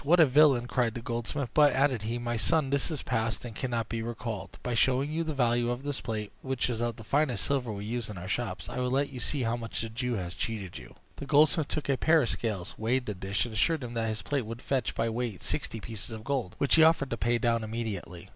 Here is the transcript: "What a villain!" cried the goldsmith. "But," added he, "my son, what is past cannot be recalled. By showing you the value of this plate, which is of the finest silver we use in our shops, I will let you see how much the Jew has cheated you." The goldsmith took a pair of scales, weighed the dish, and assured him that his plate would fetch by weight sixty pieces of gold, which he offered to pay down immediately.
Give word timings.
"What 0.03 0.19
a 0.19 0.25
villain!" 0.25 0.65
cried 0.65 0.95
the 0.95 1.01
goldsmith. 1.03 1.51
"But," 1.53 1.73
added 1.73 2.01
he, 2.01 2.17
"my 2.17 2.35
son, 2.35 2.71
what 2.71 2.89
is 2.89 3.03
past 3.03 3.45
cannot 3.53 3.87
be 3.87 4.01
recalled. 4.01 4.57
By 4.63 4.73
showing 4.73 5.11
you 5.11 5.23
the 5.23 5.35
value 5.35 5.69
of 5.69 5.83
this 5.83 6.01
plate, 6.01 6.31
which 6.41 6.71
is 6.71 6.81
of 6.81 6.95
the 6.95 7.03
finest 7.03 7.45
silver 7.45 7.71
we 7.71 7.85
use 7.85 8.09
in 8.09 8.17
our 8.17 8.27
shops, 8.27 8.67
I 8.67 8.79
will 8.79 8.89
let 8.89 9.11
you 9.11 9.19
see 9.19 9.43
how 9.43 9.55
much 9.55 9.81
the 9.81 9.89
Jew 9.89 10.15
has 10.15 10.33
cheated 10.33 10.79
you." 10.79 10.95
The 11.17 11.27
goldsmith 11.27 11.67
took 11.67 11.87
a 11.87 11.97
pair 11.97 12.23
of 12.23 12.29
scales, 12.29 12.73
weighed 12.79 13.05
the 13.05 13.13
dish, 13.13 13.45
and 13.45 13.53
assured 13.53 13.83
him 13.83 13.93
that 13.93 14.09
his 14.09 14.23
plate 14.23 14.47
would 14.47 14.63
fetch 14.63 14.95
by 14.95 15.07
weight 15.07 15.43
sixty 15.43 15.79
pieces 15.79 16.09
of 16.09 16.23
gold, 16.23 16.55
which 16.57 16.73
he 16.73 16.83
offered 16.83 17.11
to 17.11 17.15
pay 17.17 17.37
down 17.37 17.63
immediately. 17.63 18.29